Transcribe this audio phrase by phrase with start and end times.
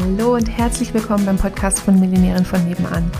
[0.00, 3.10] Hallo und herzlich willkommen beim Podcast von Millionären von nebenan.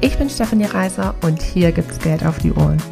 [0.00, 2.82] Ich bin Stefanie Reiser und hier gibt's Geld auf die Ohren.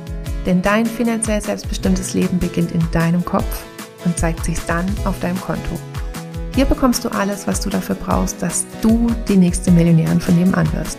[0.45, 3.65] Denn dein finanziell selbstbestimmtes Leben beginnt in deinem Kopf
[4.05, 5.79] und zeigt sich dann auf deinem Konto.
[6.55, 10.71] Hier bekommst du alles, was du dafür brauchst, dass du die nächste Millionärin von nebenan
[10.75, 10.99] wirst.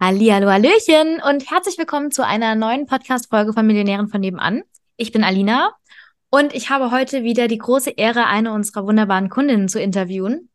[0.00, 4.62] Hallihallo, Hallöchen und herzlich willkommen zu einer neuen Podcast-Folge von Millionären von nebenan.
[4.96, 5.70] Ich bin Alina
[6.32, 10.48] und ich habe heute wieder die große Ehre, eine unserer wunderbaren Kundinnen zu interviewen.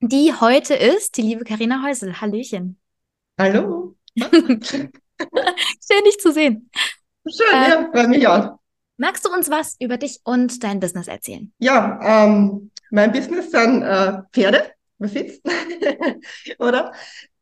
[0.00, 2.20] Die heute ist die liebe Karina Häusel.
[2.20, 2.78] Hallöchen.
[3.38, 3.94] Hallo.
[4.18, 4.90] Schön,
[6.06, 6.70] dich zu sehen.
[7.28, 8.58] Schön, äh, ja, bei mich auch.
[8.96, 11.52] Magst du uns was über dich und dein Business erzählen?
[11.58, 15.42] Ja, ähm, mein Business sind äh, Pferde, Befitzt,
[16.58, 16.92] oder?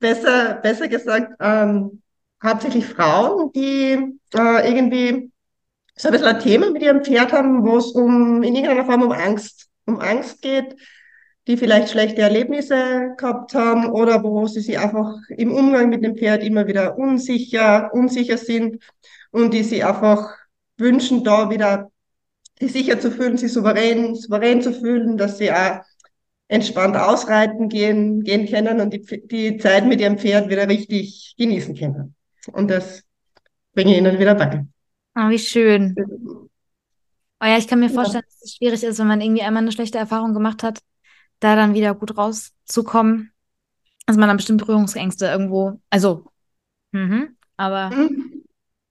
[0.00, 2.02] Besser, besser gesagt, ähm,
[2.42, 5.30] hauptsächlich Frauen, die äh, irgendwie
[6.00, 9.02] so ein bisschen ein Thema mit ihrem Pferd haben, wo es um in irgendeiner Form
[9.02, 10.74] um Angst, um Angst geht,
[11.46, 16.16] die vielleicht schlechte Erlebnisse gehabt haben oder wo sie sich einfach im Umgang mit dem
[16.16, 18.82] Pferd immer wieder unsicher, unsicher sind
[19.30, 20.34] und die sich einfach
[20.78, 21.90] wünschen, da wieder
[22.58, 25.80] sich sicher zu fühlen, sich souverän, souverän zu fühlen, dass sie auch
[26.48, 31.76] entspannt ausreiten gehen, gehen können und die, die Zeit mit ihrem Pferd wieder richtig genießen
[31.76, 32.14] können.
[32.52, 33.02] Und das
[33.74, 34.64] bringe ich ihnen wieder bei.
[35.20, 35.94] Ah, wie schön.
[35.98, 39.70] Oh ja, ich kann mir vorstellen, dass es schwierig ist, wenn man irgendwie einmal eine
[39.70, 40.78] schlechte Erfahrung gemacht hat,
[41.40, 43.30] da dann wieder gut rauszukommen.
[44.06, 46.24] Also man dann bestimmt Berührungsängste irgendwo, also,
[46.92, 48.44] mhm, aber mhm.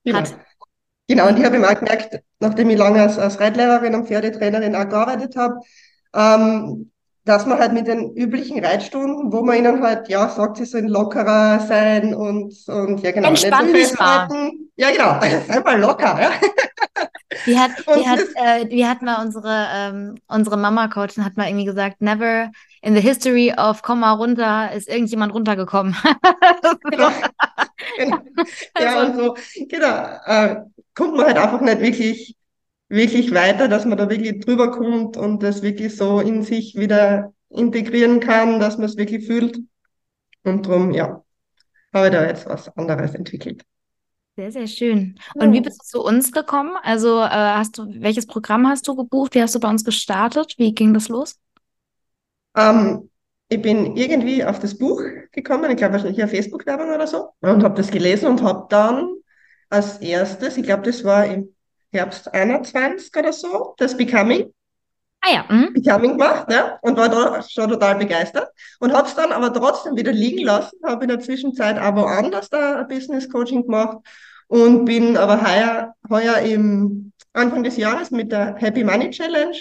[0.04, 0.18] Genau.
[0.18, 0.38] hat.
[1.08, 4.88] Genau, und ich habe immer gemerkt, nachdem ich lange als, als Reitlehrerin und Pferdetrainerin auch
[4.88, 5.58] gearbeitet habe,
[6.14, 6.92] ähm,
[7.30, 10.88] dass man halt mit den üblichen Reitstunden, wo man ihnen halt, ja, sagt, sie sollen
[10.88, 14.70] lockerer sein und, und ja, genau, Entspann nicht so festhalten.
[14.74, 16.30] Ja, genau, sei mal locker, ja.
[17.44, 21.66] Wie hat, wie hat, äh, wie hat mal unsere, ähm, unsere Mama-Coachin hat mal irgendwie
[21.66, 22.50] gesagt, never
[22.82, 25.94] in the history of Komma runter ist irgendjemand runtergekommen.
[26.90, 27.10] genau.
[27.96, 28.18] genau.
[28.76, 29.06] Ja, also.
[29.06, 29.36] und so,
[29.68, 30.56] genau, äh,
[30.96, 32.36] kommt man halt einfach nicht wirklich
[32.90, 37.32] wirklich weiter, dass man da wirklich drüber kommt und das wirklich so in sich wieder
[37.48, 39.58] integrieren kann, dass man es wirklich fühlt.
[40.42, 41.24] Und darum, ja,
[41.94, 43.62] habe ich da jetzt was anderes entwickelt.
[44.36, 45.18] Sehr, sehr schön.
[45.34, 45.52] Und ja.
[45.52, 46.76] wie bist du zu uns gekommen?
[46.82, 49.34] Also äh, hast du, welches Programm hast du gebucht?
[49.34, 50.54] Wie hast du bei uns gestartet?
[50.56, 51.36] Wie ging das los?
[52.56, 53.10] Ähm,
[53.48, 55.02] ich bin irgendwie auf das Buch
[55.32, 59.08] gekommen, ich glaube wahrscheinlich auf Facebook-Werbung oder so, und habe das gelesen und habe dann
[59.68, 61.54] als erstes, ich glaube, das war im
[61.92, 64.52] Herbst 21 oder so, das Becoming.
[65.22, 65.44] Ah ja.
[65.48, 65.72] Mhm.
[65.74, 66.78] Becoming gemacht, ne?
[66.82, 68.48] Und war da schon total begeistert.
[68.78, 72.48] Und habe es dann aber trotzdem wieder liegen lassen, habe in der Zwischenzeit auch woanders
[72.48, 73.98] da Business Coaching gemacht
[74.48, 79.56] und bin aber heuer, heuer im Anfang des Jahres mit der Happy Money Challenge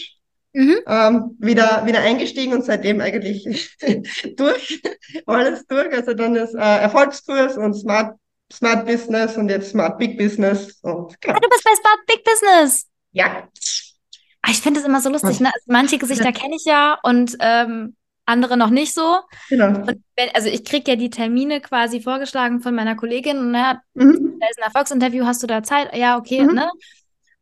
[0.53, 0.77] mhm.
[0.87, 3.75] ähm, wieder, wieder eingestiegen und seitdem eigentlich
[4.37, 4.81] durch,
[5.25, 5.93] alles durch.
[5.93, 8.17] Also dann das äh, Erfolgskurs und Smart
[8.51, 10.79] Smart Business und jetzt Smart Big Business.
[10.81, 11.35] Und, genau.
[11.35, 12.87] Ah, du bist bei Smart Big Business.
[13.11, 13.47] Ja.
[14.41, 15.39] Ah, ich finde es immer so lustig.
[15.39, 15.47] Ne?
[15.53, 17.95] Also manche Gesichter kenne ich ja und ähm,
[18.25, 19.19] andere noch nicht so.
[19.49, 19.67] Genau.
[19.67, 23.51] Und wenn, also ich kriege ja die Termine quasi vorgeschlagen von meiner Kollegin.
[23.51, 23.81] Ne?
[23.95, 24.37] Mhm.
[24.39, 25.95] Da ist ein Erfolgsinterview, hast du da Zeit?
[25.95, 26.53] Ja, okay, mhm.
[26.53, 26.69] ne?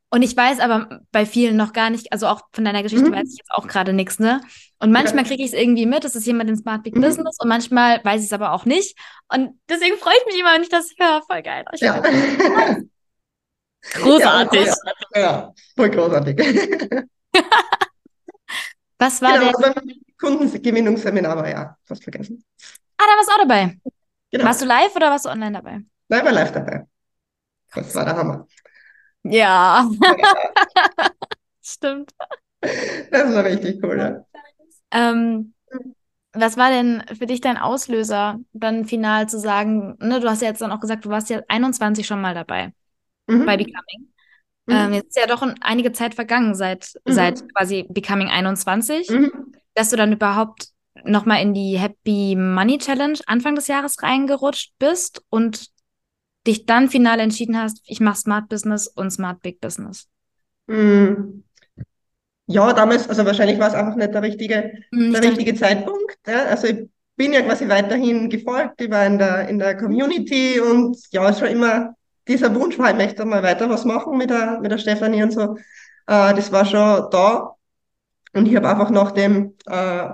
[0.10, 3.14] Und ich weiß aber bei vielen noch gar nicht, also auch von deiner Geschichte mhm.
[3.14, 4.40] weiß ich jetzt auch gerade nichts, ne?
[4.80, 7.02] Und manchmal kriege ich es irgendwie mit, es ist jemand in Smart Big mhm.
[7.02, 8.98] Business und manchmal weiß ich es aber auch nicht.
[9.28, 11.22] Und deswegen freue ich mich immer, wenn ich das höre.
[11.24, 11.66] Voll geil.
[11.74, 12.02] Ich ja.
[13.94, 14.68] Großartig.
[15.14, 16.38] Ja, ja, voll großartig.
[19.00, 19.76] Was war genau, der?
[20.20, 22.44] Kundengewinnungsseminar war ja fast vergessen.
[22.98, 23.78] Ah, da warst du auch dabei.
[24.32, 24.46] Genau.
[24.46, 25.82] Warst du live oder warst du online dabei?
[26.08, 26.88] Nein, war live dabei.
[27.76, 28.48] Das war der Hammer.
[29.24, 29.90] Ja.
[31.62, 32.12] Stimmt.
[32.62, 34.26] Das war richtig cool, ja.
[34.92, 35.54] Ähm,
[36.34, 40.50] was war denn für dich dein Auslöser, dann final zu sagen, ne, du hast ja
[40.50, 42.74] jetzt dann auch gesagt, du warst ja 21 schon mal dabei
[43.28, 43.46] mhm.
[43.46, 44.14] bei Becoming.
[44.66, 44.76] Mhm.
[44.76, 47.14] Ähm, jetzt ist ja doch einige Zeit vergangen seit, mhm.
[47.14, 49.32] seit quasi Becoming 21, mhm.
[49.74, 50.70] dass du dann überhaupt
[51.04, 55.68] nochmal in die Happy Money Challenge Anfang des Jahres reingerutscht bist und
[56.48, 60.08] dich dann final entschieden hast, ich mache Smart Business und Smart Big Business?
[60.68, 61.44] Mm.
[62.48, 66.18] Ja, damals, also wahrscheinlich war es einfach nicht der richtige, mm, der richtige Zeitpunkt.
[66.26, 66.46] Ja.
[66.46, 70.98] Also ich bin ja quasi weiterhin gefolgt, ich war in der, in der Community und
[71.12, 71.96] ja, schon immer
[72.28, 75.32] dieser Wunsch war, ich möchte mal weiter was machen mit der, mit der Stefanie und
[75.32, 75.56] so.
[76.08, 77.56] Äh, das war schon da.
[78.34, 80.10] Und ich habe einfach nach dem äh,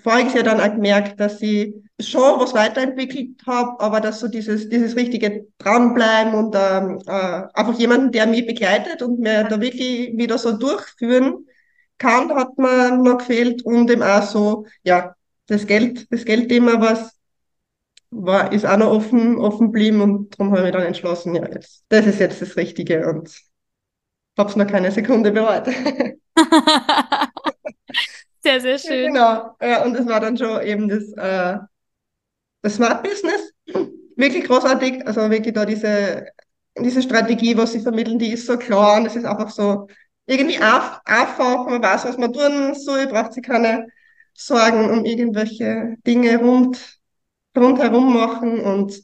[0.00, 4.68] voriges Jahr dann auch gemerkt, dass ich schon was weiterentwickelt habe, aber dass so dieses,
[4.68, 10.16] dieses richtige dranbleiben und ähm, äh, einfach jemanden, der mich begleitet und mir da wirklich
[10.16, 11.46] wieder so durchführen,
[11.98, 15.14] kann, hat mir noch gefehlt und eben auch so, ja,
[15.46, 17.12] das Geld, das Geldthema, was
[18.10, 21.84] war, ist auch noch offen, offen geblieben und darum habe ich dann entschlossen, ja, jetzt,
[21.88, 23.30] das ist jetzt das Richtige und
[24.36, 25.66] habe es noch keine Sekunde bereut.
[28.42, 29.12] sehr, sehr schön.
[29.12, 31.58] Genau, ja, und es war dann schon eben das, äh,
[32.64, 33.52] das Smart Business,
[34.16, 36.26] wirklich großartig, also wirklich da diese,
[36.78, 39.86] diese Strategie, was sie vermitteln, die ist so klar und es ist einfach so
[40.26, 43.86] irgendwie einfach, man weiß, was man tun soll, ihr braucht sich keine
[44.32, 46.98] Sorgen um irgendwelche Dinge rund,
[47.54, 48.98] rundherum machen und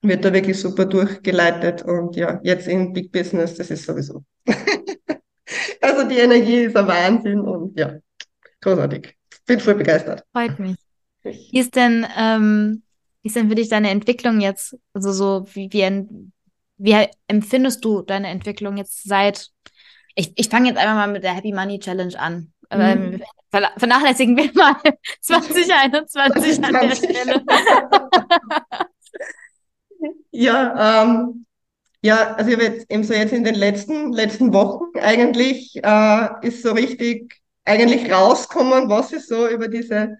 [0.00, 4.22] wird da wirklich super durchgeleitet und ja, jetzt in Big Business, das ist sowieso.
[5.80, 7.96] also die Energie ist ein Wahnsinn und ja,
[8.60, 9.16] großartig.
[9.46, 10.22] Bin voll begeistert.
[10.32, 10.76] Freut mich.
[11.24, 12.83] Wie ist denn, ähm,
[13.24, 14.76] wie ist denn für dich deine Entwicklung jetzt?
[14.92, 16.06] Also so, wie, wie,
[16.76, 19.48] wie empfindest du deine Entwicklung jetzt seit,
[20.14, 22.52] ich, ich fange jetzt einfach mal mit der Happy Money Challenge an.
[22.70, 23.22] Mhm.
[23.50, 24.76] vernachlässigen wir mal
[25.22, 27.42] 2021 an der Stelle.
[30.30, 31.46] ja, ähm,
[32.02, 36.28] ja, also ich habe jetzt eben so jetzt in den letzten, letzten Wochen eigentlich äh,
[36.46, 40.18] ist so richtig eigentlich rauskommen, was sich so über diese,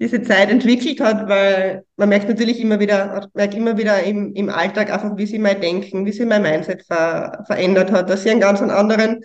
[0.00, 4.48] diese Zeit entwickelt hat, weil man merkt natürlich immer wieder, merkt immer wieder im, im
[4.48, 8.30] Alltag einfach, wie sich mein Denken, wie sich mein Mindset ver, verändert hat, dass ich
[8.30, 9.22] einen ganz anderen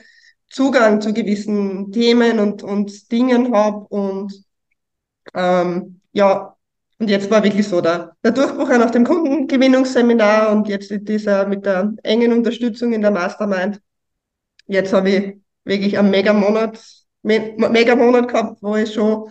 [0.50, 4.34] Zugang zu gewissen Themen und, und Dingen habe und
[5.34, 6.56] ähm, ja,
[7.00, 11.66] und jetzt war wirklich so der, der Durchbruch nach dem Kundengewinnungsseminar und jetzt dieser mit
[11.66, 13.82] der engen Unterstützung in der Mastermind.
[14.68, 16.80] Jetzt habe ich wirklich einen mega Monat,
[17.22, 19.30] mega Monat gehabt, wo ich schon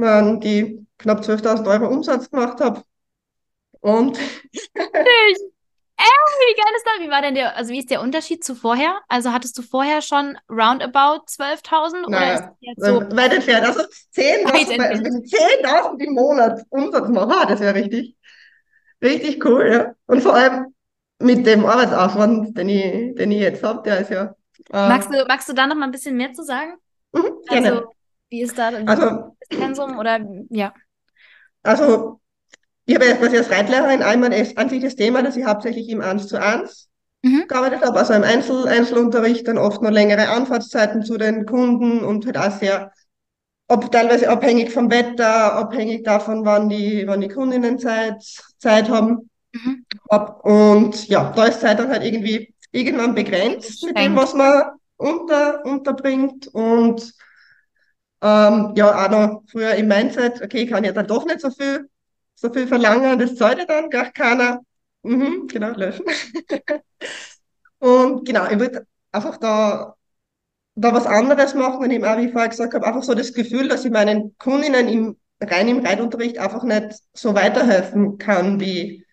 [0.00, 2.82] man, die knapp 12.000 Euro Umsatz gemacht habe.
[3.80, 4.18] Und
[6.00, 6.06] Ey,
[6.40, 7.06] wie geil ist das?
[7.06, 9.00] Wie war denn der, also wie ist der Unterschied zu vorher?
[9.08, 13.00] Also hattest du vorher schon roundabout 12.000 oder ist jetzt so?
[13.16, 13.66] Weit entfernt.
[13.66, 13.80] Also
[14.16, 18.16] 10.000 also 10 im Monat Umsatz machen, das wäre richtig,
[19.02, 19.94] richtig cool, ja.
[20.06, 20.74] Und vor allem
[21.18, 24.34] mit dem Arbeitsaufwand, den ich, den ich jetzt habe, der ist ja.
[24.72, 26.76] Äh, magst, du, magst du da noch mal ein bisschen mehr zu sagen?
[27.12, 27.84] Mhm, gerne.
[28.30, 30.72] Wie ist da also, das Pensum oder ja?
[31.62, 32.20] Also
[32.86, 36.28] ich habe quasi als Reitlehrerin einmal an sich das Thema, dass ich hauptsächlich im 1
[36.28, 36.88] zu 1
[37.22, 37.46] mhm.
[37.48, 42.24] gearbeitet habe, also im Einzel Einzelunterricht, dann oft noch längere Anfahrtszeiten zu den Kunden und
[42.26, 42.92] halt auch sehr
[43.70, 48.20] ob teilweise abhängig vom Wetter, abhängig davon, wann die, wann die Kundinnen Zeit,
[48.58, 49.30] Zeit haben.
[49.52, 49.84] Mhm.
[50.42, 55.64] Und ja, da ist Zeit dann halt irgendwie irgendwann begrenzt mit dem, was man unter,
[55.64, 56.48] unterbringt.
[56.48, 57.14] Und
[58.22, 61.50] ähm, ja, auch noch früher im Mindset, okay, ich kann ja dann doch nicht so
[61.50, 61.88] viel
[62.34, 64.60] so viel verlangen, das ja dann gar keiner.
[65.02, 66.06] Mhm, genau, löschen.
[67.78, 69.94] und genau, ich würde einfach da,
[70.76, 73.34] da was anderes machen und eben auch, wie ich vorher gesagt habe, einfach so das
[73.34, 79.04] Gefühl, dass ich meinen Kundinnen im, rein im Reitunterricht einfach nicht so weiterhelfen kann, wie,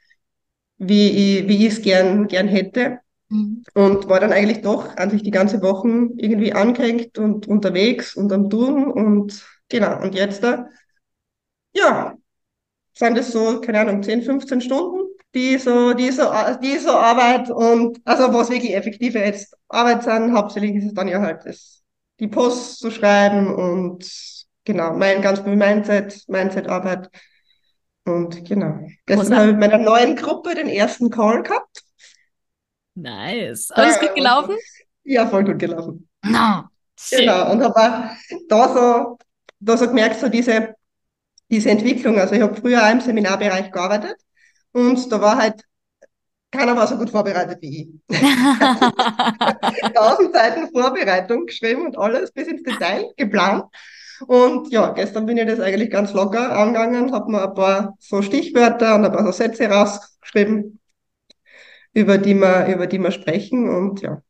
[0.77, 2.99] wie ich, wie ich es gern, gern hätte.
[3.29, 3.63] Mhm.
[3.73, 8.31] Und war dann eigentlich doch an sich die ganze Woche irgendwie angehängt und unterwegs und
[8.31, 10.69] am Tun und genau, und jetzt da,
[11.73, 12.15] ja,
[12.93, 16.23] sind es so, keine Ahnung, 10, 15 Stunden, die so, die so,
[16.61, 21.07] die so Arbeit und, also was wirklich effektive jetzt Arbeit sind, hauptsächlich ist es dann
[21.07, 21.83] ja halt das,
[22.19, 24.09] die Post zu schreiben und
[24.63, 27.09] genau, mein ganz Mindset, Mindset-Arbeit.
[28.05, 28.79] Und genau.
[29.05, 31.66] Gestern habe ich mit meiner neuen Gruppe den ersten Call gehabt.
[32.97, 33.69] Nice.
[33.71, 34.55] Alles gut gelaufen?
[35.03, 36.09] Ja, voll gut gelaufen.
[36.23, 36.63] No.
[37.11, 37.51] Genau.
[37.51, 38.09] Und habe
[38.49, 39.17] da so,
[39.59, 40.73] da so gemerkt, so diese,
[41.49, 42.19] diese Entwicklung.
[42.19, 44.15] Also ich habe früher auch im Seminarbereich gearbeitet
[44.71, 45.63] und da war halt
[46.49, 47.89] keiner war so gut vorbereitet wie ich.
[49.93, 53.65] Tausend Seiten Vorbereitung geschrieben und alles bis ins Detail geplant.
[54.25, 58.23] Und ja, gestern bin ich das eigentlich ganz locker angegangen, habe mir ein paar so
[58.23, 60.79] Stichwörter und ein paar so Sätze rausgeschrieben,
[61.97, 64.21] über die wir, über die wir sprechen und ja,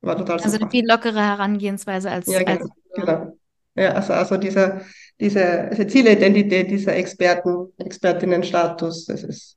[0.00, 2.26] war total Also eine viel lockere Herangehensweise als.
[2.26, 2.62] Ja, genau.
[2.62, 3.38] Als, genau.
[3.76, 4.80] Ja, also, also dieser,
[5.20, 9.56] diese, diese Zielidentität, dieser Experten, Expertinnenstatus, das ist,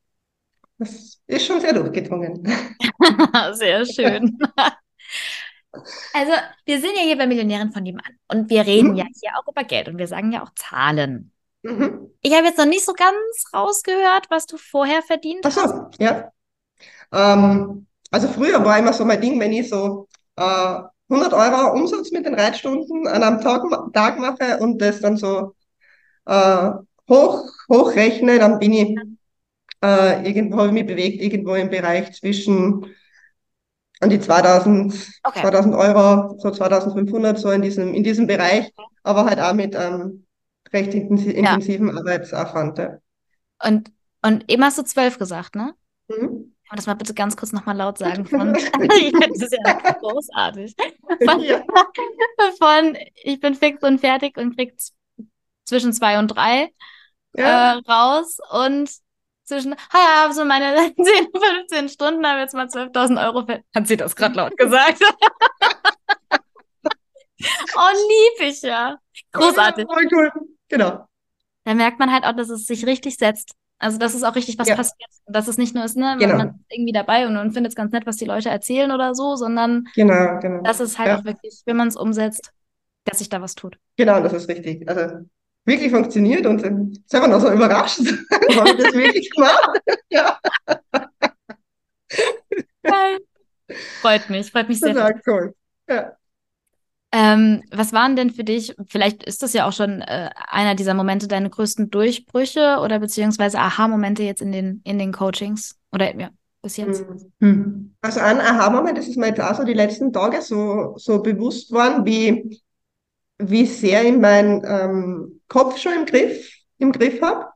[0.77, 2.43] das ist schon sehr durchgedrungen.
[3.53, 4.37] sehr schön.
[6.15, 6.31] Also,
[6.65, 8.95] wir sind ja hier bei Millionären von nebenan und wir reden mhm.
[8.95, 11.31] ja hier auch über Geld und wir sagen ja auch Zahlen.
[11.61, 12.09] Mhm.
[12.21, 15.99] Ich habe jetzt noch nicht so ganz rausgehört, was du vorher verdient Ach so, hast.
[15.99, 16.31] ja.
[17.11, 22.11] Ähm, also früher war immer so mein Ding, wenn ich so äh, 100 Euro Umsatz
[22.11, 23.63] mit den Reitstunden an einem Tag,
[23.93, 25.55] Tag mache und das dann so
[26.25, 26.71] äh,
[27.09, 28.95] hoch, hochrechne, dann bin ich
[29.83, 32.85] äh, irgendwo, habe ich mich bewegt, irgendwo im Bereich zwischen
[34.01, 35.41] an die 2000, okay.
[35.41, 38.71] 2000 Euro, so 2500, so in diesem, in diesem Bereich,
[39.03, 40.25] aber halt auch mit ähm,
[40.71, 41.39] recht intensiv, ja.
[41.39, 42.77] intensiven Arbeitsaufwand.
[42.77, 42.97] Ja.
[43.61, 45.73] Und, und eben hast du zwölf gesagt, ne?
[46.07, 46.48] Mhm.
[46.69, 48.27] Man das mal bitte ganz kurz nochmal laut sagen?
[48.27, 50.75] Von, das ja großartig.
[51.25, 51.63] Von, ja.
[52.59, 54.75] von, ich bin fix und fertig und krieg
[55.65, 56.71] zwischen zwei und drei
[57.35, 57.73] ja.
[57.73, 58.91] äh, raus und
[59.45, 63.47] zwischen, ja, so meine 10, 15 Stunden haben jetzt mal 12.000 Euro.
[63.73, 65.01] Hat sie das gerade laut gesagt?
[67.41, 67.91] oh,
[68.37, 68.99] lieb ich ja.
[69.31, 69.87] Großartig.
[69.89, 70.31] Ja, cool.
[70.67, 71.07] Genau.
[71.63, 73.55] Da merkt man halt auch, dass es sich richtig setzt.
[73.79, 74.75] Also, dass es auch richtig was ja.
[74.75, 75.09] passiert.
[75.25, 76.35] Dass es nicht nur ist, ne, genau.
[76.35, 79.15] man ist irgendwie dabei und, und findet es ganz nett, was die Leute erzählen oder
[79.15, 80.61] so, sondern genau, genau.
[80.63, 81.17] dass es halt ja.
[81.17, 82.51] auch wirklich, wenn man es umsetzt,
[83.05, 83.77] dass sich da was tut.
[83.95, 84.87] Genau, das ist richtig.
[84.87, 85.25] Also
[85.65, 86.71] wirklich funktioniert und äh,
[87.05, 87.99] selber noch so überrascht,
[88.57, 89.81] habe ich das wirklich gemacht.
[90.09, 90.37] ja.
[92.83, 93.19] Geil.
[94.01, 94.93] Freut mich, freut mich sehr.
[94.93, 95.55] Das war cool.
[95.87, 96.17] Ja.
[97.11, 100.93] Ähm, was waren denn für dich, vielleicht ist das ja auch schon äh, einer dieser
[100.93, 105.75] Momente, deine größten Durchbrüche oder beziehungsweise Aha-Momente jetzt in den, in den Coachings?
[105.91, 106.29] Oder ja,
[106.61, 107.03] bis jetzt?
[107.39, 107.95] Hm.
[108.01, 111.71] Also ein Aha-Moment, das ist mir jetzt auch so die letzten Tage so, so bewusst
[111.71, 112.61] worden, wie,
[113.39, 116.47] wie sehr ich meinen ähm, Kopf schon im Griff,
[116.77, 117.47] im Griff habe.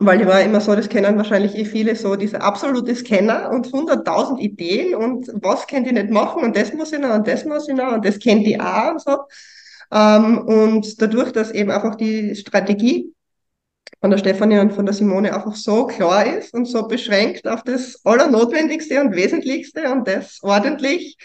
[0.00, 3.72] Weil ich war immer so, das kennen wahrscheinlich eh viele, so dieser absolute Scanner und
[3.72, 7.44] 100.000 Ideen und was könnt ihr nicht machen und das muss ich noch und das
[7.44, 9.18] muss ich noch und das kennt ihr auch und so.
[9.90, 13.12] Ähm, und dadurch, dass eben einfach die Strategie
[14.00, 17.64] von der Stefanie und von der Simone einfach so klar ist und so beschränkt auf
[17.64, 21.16] das Allernotwendigste und Wesentlichste und das ordentlich,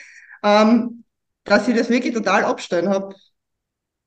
[0.44, 1.04] ähm,
[1.44, 3.14] dass ich das wirklich total abstellen habe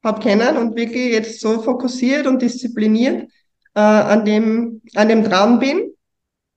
[0.02, 3.30] hab kennen und wirklich jetzt so fokussiert und diszipliniert
[3.76, 5.92] äh, an dem, an dem dran bin.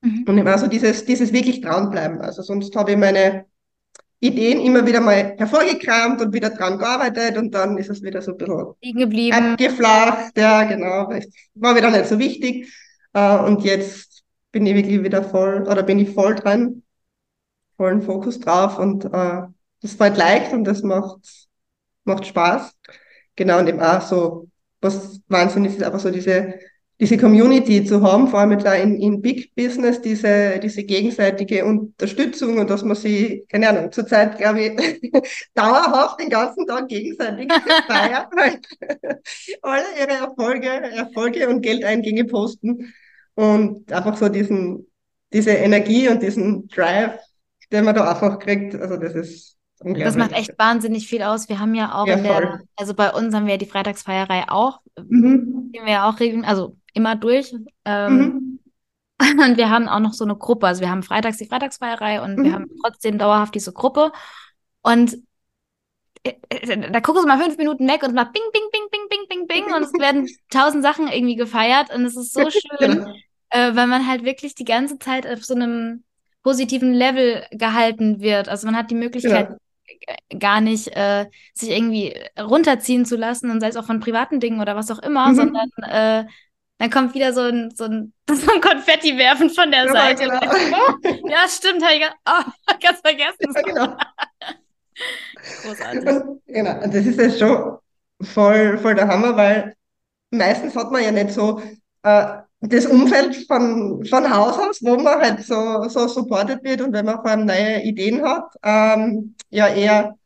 [0.01, 0.23] Mhm.
[0.27, 2.21] Und also dieses, dieses wirklich dranbleiben.
[2.21, 3.45] Also sonst habe ich meine
[4.21, 8.31] Ideen immer wieder mal hervorgekramt und wieder dran gearbeitet und dann ist es wieder so
[8.31, 9.35] ein bisschen liegen geblieben.
[9.35, 11.09] Abgeflacht, ja, genau.
[11.55, 12.73] War wieder nicht so wichtig.
[13.13, 16.83] Äh, und jetzt bin ich wirklich wieder voll, oder bin ich voll dran,
[17.75, 19.41] vollen Fokus drauf und äh,
[19.81, 21.47] das fällt leicht und das macht,
[22.03, 22.73] macht Spaß.
[23.35, 24.49] Genau, und eben auch so,
[24.81, 26.59] was Wahnsinn ist, ist einfach so diese
[26.99, 32.57] diese Community zu haben, vor allem da in, in Big Business, diese, diese gegenseitige Unterstützung
[32.57, 35.11] und dass man sie, keine Ahnung, zurzeit, glaube ich,
[35.53, 37.49] dauerhaft den ganzen Tag gegenseitig
[37.87, 38.59] feiert, weil
[39.61, 42.93] alle ihre Erfolge, Erfolge und Geldeingänge posten
[43.35, 44.85] und einfach so diesen,
[45.31, 47.17] diese Energie und diesen Drive,
[47.71, 51.47] den man da einfach kriegt, also das ist das macht echt wahnsinnig viel aus.
[51.47, 54.81] Wir haben ja auch ja, in der, also bei uns haben wir die Freitagsfeierei auch.
[54.97, 55.71] Mhm.
[55.71, 57.55] Gehen wir ja auch regeln, also immer durch.
[57.85, 58.59] Ähm, mhm.
[59.43, 60.67] Und wir haben auch noch so eine Gruppe.
[60.67, 62.43] Also wir haben freitags die Freitagsfeierei und mhm.
[62.43, 64.13] wir haben trotzdem dauerhaft diese Gruppe.
[64.81, 65.17] Und
[66.23, 69.01] äh, äh, da gucken sie mal fünf Minuten weg und macht bing, bing, bing, bing,
[69.09, 69.75] bing, bing, bing.
[69.75, 71.93] Und es werden tausend Sachen irgendwie gefeiert.
[71.93, 73.13] Und es ist so schön,
[73.49, 76.03] äh, weil man halt wirklich die ganze Zeit auf so einem
[76.41, 78.47] positiven Level gehalten wird.
[78.47, 79.58] Also man hat die Möglichkeit, genau
[80.39, 84.61] gar nicht äh, sich irgendwie runterziehen zu lassen und sei es auch von privaten Dingen
[84.61, 85.35] oder was auch immer, mhm.
[85.35, 86.25] sondern äh,
[86.79, 90.23] dann kommt wieder so ein, so ein, so ein Konfetti werfen von der ja, Seite.
[90.23, 90.39] Genau.
[90.39, 93.53] oh, ja, stimmt, habe ich oh, ganz vergessen.
[93.53, 93.97] Ja, genau.
[95.63, 96.07] Großartig.
[96.07, 97.77] Und, genau, und das ist ja schon
[98.21, 99.75] voll, voll der Hammer, weil
[100.31, 101.61] meistens hat man ja nicht so
[102.03, 106.93] äh, das Umfeld von, von Haus aus, wo man halt so, so supported wird und
[106.93, 110.17] wenn man vor allem neue Ideen hat, ähm, ja eher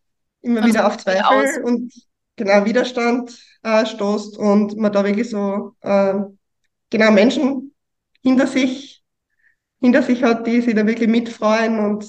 [0.41, 1.93] immer also wieder auf Zweifel und
[2.35, 6.15] genau Widerstand äh, stoßt und man da wirklich so äh,
[6.89, 7.73] genau Menschen
[8.23, 9.03] hinter sich
[9.83, 12.05] hinter sich hat, die sich da wirklich mitfreuen und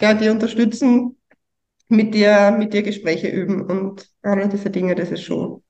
[0.00, 1.16] ja, die unterstützen,
[1.88, 5.62] mit dir, mit dir Gespräche üben und alle diese Dinge, das ist schon,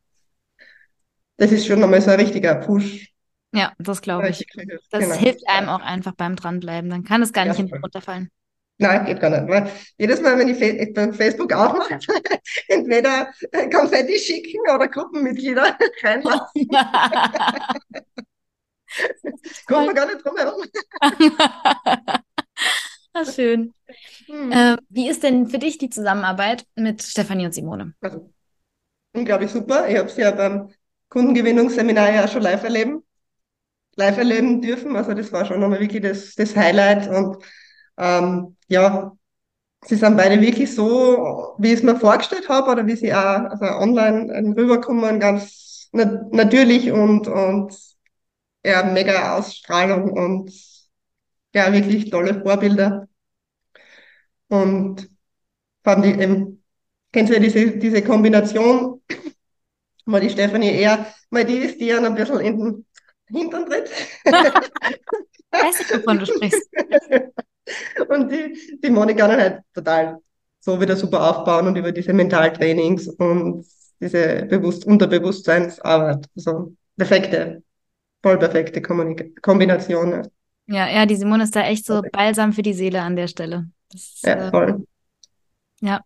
[1.37, 3.10] das ist schon nochmal so ein richtiger Push
[3.52, 4.47] ja, das glaube ich.
[4.90, 5.14] Das genau.
[5.16, 6.90] hilft einem auch einfach beim Dranbleiben.
[6.90, 8.30] Dann kann es gar nicht ja, runterfallen.
[8.78, 9.47] Nein, geht gar nicht.
[9.49, 11.99] Weil jedes Mal, wenn ich beim Facebook aufmache,
[12.69, 13.30] entweder
[13.73, 16.69] Konfetti schicken oder Gruppenmitglieder reinlassen.
[19.66, 20.64] Kommt man gar nicht drum herum.
[23.12, 23.75] ah, schön.
[24.26, 24.52] Hm.
[24.52, 27.95] Äh, wie ist denn für dich die Zusammenarbeit mit Stefanie und Simone?
[28.00, 28.33] Also,
[29.12, 29.88] unglaublich super.
[29.88, 30.71] Ich habe sie ja beim
[31.09, 33.04] Kundengewinnungsseminar ja schon live erleben
[33.97, 34.97] live erleben dürfen.
[34.97, 37.09] Also das war schon nochmal wirklich das, das Highlight.
[37.09, 37.38] Und
[37.99, 39.12] ähm, ja,
[39.87, 43.20] sie sind beide wirklich so, wie ich es mir vorgestellt habe oder wie sie auch
[43.50, 47.75] also online rüberkommen, ganz na natürlich und, und
[48.64, 50.52] ja, mega Ausstrahlung und
[51.54, 53.09] ja, wirklich tolle Vorbilder.
[54.49, 55.09] Und
[55.85, 56.62] fand ich eben,
[57.12, 59.02] kennst du ja diese, diese Kombination,
[60.06, 62.87] wo die Stefanie eher mal die ist, die ein bisschen in den
[63.31, 63.91] Hintern tritt.
[65.51, 66.71] Weiß ich, wovon du sprichst.
[68.09, 70.19] Und die, die Monika dann halt total
[70.61, 73.65] so wieder super aufbauen und über diese Mentaltrainings und
[74.01, 76.27] diese Bewusst Unterbewusstseinsarbeit.
[76.37, 77.63] Also perfekte,
[78.23, 80.29] voll perfekte Kommunik Kombination.
[80.67, 83.69] Ja, ja, die Simone ist da echt so balsam für die Seele an der Stelle.
[83.91, 84.87] Das, ja, äh, voll.
[85.81, 86.01] Ja.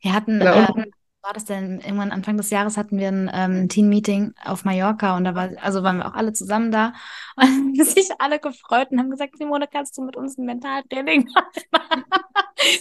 [0.00, 0.64] Wir hatten, genau.
[0.76, 0.84] äh,
[1.28, 5.24] war das denn irgendwann Anfang des Jahres hatten wir ein ähm, Team-Meeting auf Mallorca und
[5.24, 6.94] da war, also waren wir auch alle zusammen da
[7.36, 11.28] und haben sich alle gefreut und haben gesagt, Simone, kannst du mit uns ein Mentaltraining
[11.70, 12.04] machen?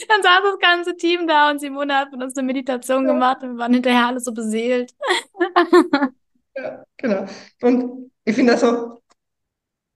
[0.08, 3.12] Dann saß das ganze Team da und Simone hat mit uns eine Meditation ja.
[3.12, 4.96] gemacht und wir waren hinterher alle so beseelt.
[6.56, 7.26] ja, genau.
[7.62, 9.02] Und ich finde also,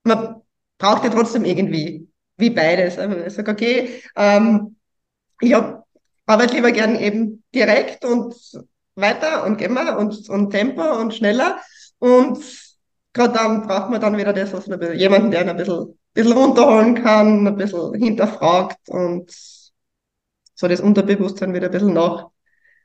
[0.04, 0.42] man
[0.78, 2.06] braucht ja trotzdem irgendwie,
[2.36, 2.98] wie beides.
[2.98, 4.76] Also ich sage, okay, ähm,
[5.40, 5.81] ich habe
[6.32, 8.36] arbeite lieber gern eben direkt und
[8.96, 11.60] weiter und immer und, und Tempo und schneller.
[12.00, 12.40] Und
[13.14, 16.00] gerade dann braucht man dann wieder das, was man bisschen, jemanden, der ihn ein bisschen,
[16.14, 19.30] bisschen runterholen kann, ein bisschen hinterfragt und
[20.56, 22.28] so das Unterbewusstsein wieder ein bisschen nach,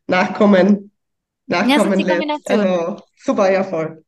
[0.07, 0.91] nachkommen,
[1.47, 2.51] nachkommen ja, lässt.
[2.51, 4.03] Also super Erfolg.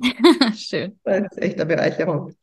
[0.56, 0.98] Schön.
[1.04, 2.34] Das ist echt eine Bereicherung.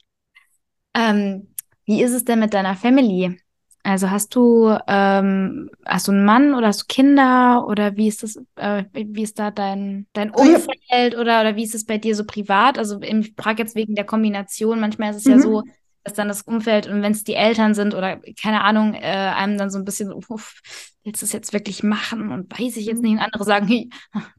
[0.93, 1.53] Ähm,
[1.85, 3.39] wie ist es denn mit deiner Family?
[3.83, 8.23] Also hast du, ähm, hast du einen Mann oder hast du Kinder oder wie ist
[8.23, 12.15] das, äh, wie ist da dein, dein Umfeld oder, oder wie ist es bei dir
[12.15, 12.77] so privat?
[12.77, 15.31] Also ich frage jetzt wegen der Kombination, manchmal ist es mhm.
[15.31, 15.63] ja so,
[16.03, 19.57] dass dann das Umfeld und wenn es die Eltern sind oder keine Ahnung, äh, einem
[19.57, 20.61] dann so ein bisschen, uff,
[21.03, 23.13] willst du es jetzt wirklich machen und weiß ich jetzt nicht.
[23.13, 23.89] Und andere sagen, hey,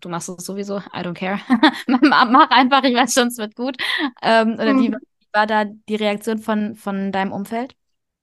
[0.00, 1.40] du machst es sowieso, I don't care.
[1.86, 3.76] Mach einfach, ich weiß schon, es wird gut.
[4.22, 4.82] Ähm, oder mhm.
[4.82, 4.96] wie
[5.32, 7.74] war da die Reaktion von, von deinem Umfeld?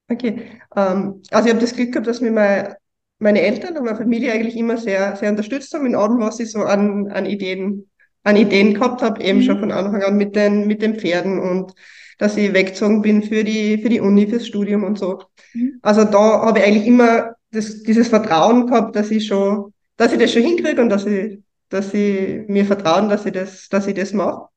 [0.10, 2.74] Okay, ähm, also ich habe das Glück gehabt, dass mir mein,
[3.20, 6.52] meine Eltern und meine Familie eigentlich immer sehr, sehr unterstützt haben in allem, was ich
[6.52, 7.90] so an, an Ideen,
[8.24, 9.44] an Ideen gehabt habe, eben mhm.
[9.44, 11.74] schon von Anfang an mit den, mit den Pferden und
[12.18, 15.24] dass ich weggezogen bin für die, für die Uni, fürs Studium und so.
[15.54, 15.80] Mhm.
[15.82, 20.20] Also da habe ich eigentlich immer das, dieses Vertrauen gehabt, dass ich schon, dass ich
[20.20, 23.94] das schon hinkriege und dass ich, dass sie mir vertrauen, dass ich das, dass ich
[23.94, 24.48] das mache.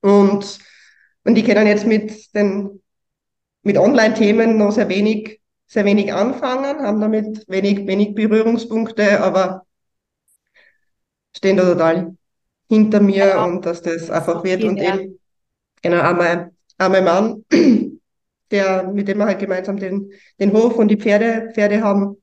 [0.00, 0.58] Und,
[1.24, 2.81] und die können jetzt mit den
[3.62, 9.66] mit Online-Themen noch sehr wenig, sehr wenig anfangen, haben damit wenig, wenig Berührungspunkte, aber
[11.34, 12.16] stehen da total
[12.68, 15.18] hinter mir ja, und dass das einfach wird und eben,
[15.82, 17.44] genau, auch mein, auch mein Mann,
[18.50, 22.16] der, mit dem wir halt gemeinsam den, den Hof und die Pferde, Pferde haben.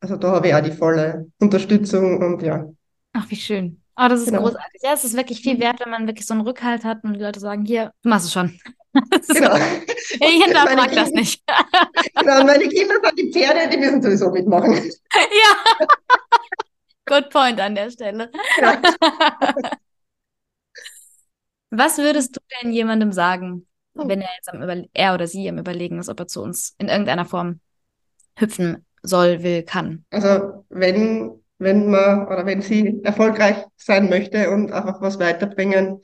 [0.00, 2.68] Also da habe ich auch die volle Unterstützung und ja.
[3.12, 3.80] Ach, wie schön.
[3.96, 4.42] Oh, das ist genau.
[4.42, 4.80] großartig.
[4.82, 7.20] Ja, es ist wirklich viel wert, wenn man wirklich so einen Rückhalt hat und die
[7.20, 8.58] Leute sagen, hier, du machst es schon.
[9.28, 9.56] Genau.
[9.56, 11.42] Ich hinterfrage das nicht.
[12.14, 14.74] genau, und meine Kinder sind die Pferde, die müssen sowieso mitmachen.
[15.14, 15.86] Ja.
[17.06, 18.30] Good point an der Stelle.
[18.58, 18.80] Ja.
[21.70, 24.08] Was würdest du denn jemandem sagen, hm.
[24.08, 26.88] wenn er jetzt am er oder sie am Überlegen ist, ob er zu uns in
[26.88, 27.60] irgendeiner Form
[28.36, 30.04] hüpfen soll, will, kann?
[30.10, 36.00] Also wenn, wenn man oder wenn sie erfolgreich sein möchte und einfach was weiterbringen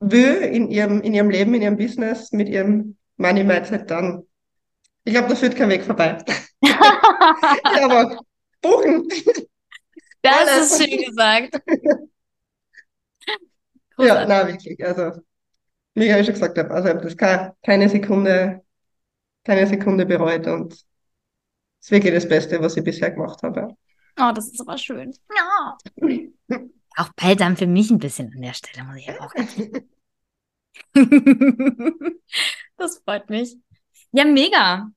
[0.00, 4.26] will in ihrem, in ihrem Leben, in ihrem Business, mit ihrem Money Mindset, dann,
[5.04, 6.18] ich glaube, da führt kein Weg vorbei.
[6.62, 8.18] ja, aber
[8.60, 9.08] buchen.
[10.22, 11.62] Das ist schön gesagt.
[13.98, 14.84] ja, na wirklich.
[14.84, 15.22] Also,
[15.94, 18.62] wie ich schon gesagt habe, also ich habe das keine, keine Sekunde,
[19.44, 20.84] keine Sekunde bereut und es
[21.80, 23.74] ist wirklich das Beste, was ich bisher gemacht habe.
[24.18, 25.14] Oh, das ist aber schön.
[25.34, 25.78] Ja.
[26.96, 29.32] Auch bald dann für mich ein bisschen an der Stelle, muss ich ja auch
[32.76, 33.56] Das freut mich.
[34.12, 34.90] Ja, mega.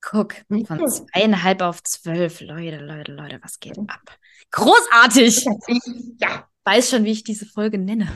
[0.00, 0.34] Guck,
[0.66, 2.40] von zweieinhalb auf zwölf.
[2.40, 4.16] Leute, Leute, Leute, was geht ab?
[4.50, 5.44] Großartig!
[6.18, 6.48] Ja.
[6.64, 8.08] Weiß schon, wie ich diese Folge nenne.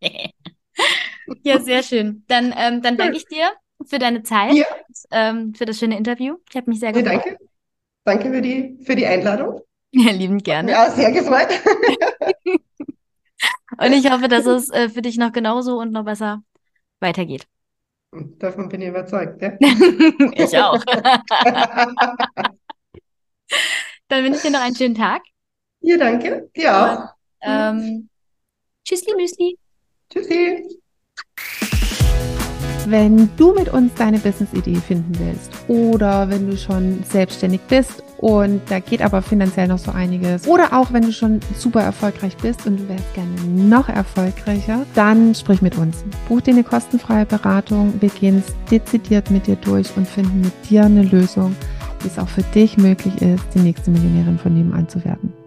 [1.42, 2.24] ja, sehr schön.
[2.28, 3.50] Dann, ähm, dann danke ich dir
[3.86, 4.66] für deine Zeit, ja.
[4.66, 6.36] und, ähm, für das schöne Interview.
[6.50, 7.12] Ich habe mich sehr gefreut.
[7.12, 7.38] Ja, danke.
[8.04, 9.62] Danke für die, für die Einladung.
[9.96, 10.72] Ja, lieben gerne.
[10.72, 11.48] Ja, sehr gefreut.
[13.78, 16.42] und ich hoffe, dass es äh, für dich noch genauso und noch besser
[16.98, 17.46] weitergeht.
[18.38, 19.52] Davon bin ich überzeugt, ja?
[19.60, 20.82] ich auch.
[24.08, 25.22] Dann wünsche ich dir noch einen schönen Tag.
[25.80, 26.50] Ja, danke.
[26.56, 27.14] Ja.
[27.40, 28.08] Ähm,
[28.84, 29.58] tschüssli, Müsli.
[30.10, 30.80] Tschüssi.
[32.86, 38.62] Wenn du mit uns deine Business-Idee finden willst oder wenn du schon selbstständig bist Und
[38.70, 40.46] da geht aber finanziell noch so einiges.
[40.46, 45.34] Oder auch wenn du schon super erfolgreich bist und du wärst gerne noch erfolgreicher, dann
[45.34, 46.04] sprich mit uns.
[46.28, 47.92] Buch dir eine kostenfreie Beratung.
[48.00, 51.54] Wir gehen es dezidiert mit dir durch und finden mit dir eine Lösung,
[52.00, 55.43] wie es auch für dich möglich ist, die nächste Millionärin von nebenan zu werden.